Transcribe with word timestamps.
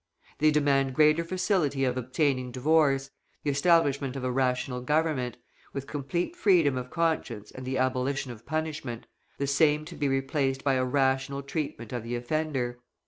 They 0.39 0.49
demand 0.49 0.95
greater 0.95 1.23
facility 1.23 1.83
of 1.85 1.95
obtaining 1.95 2.51
divorce, 2.51 3.11
the 3.43 3.51
establishment 3.51 4.15
of 4.15 4.23
a 4.23 4.31
rational 4.31 4.81
government, 4.81 5.37
with 5.73 5.85
complete 5.85 6.35
freedom 6.35 6.75
of 6.75 6.89
conscience 6.89 7.51
and 7.51 7.67
the 7.67 7.77
abolition 7.77 8.31
of 8.31 8.43
punishment, 8.43 9.05
the 9.37 9.45
same 9.45 9.85
to 9.85 9.95
be 9.95 10.07
replaced 10.07 10.63
by 10.63 10.73
a 10.73 10.85
rational 10.85 11.43
treatment 11.43 11.93
of 11.93 12.01
the 12.01 12.15
offender. 12.15 12.79